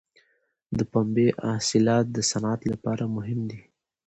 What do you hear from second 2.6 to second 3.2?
لپاره